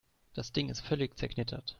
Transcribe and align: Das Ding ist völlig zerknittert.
Das 0.33 0.51
Ding 0.51 0.69
ist 0.69 0.79
völlig 0.81 1.15
zerknittert. 1.15 1.69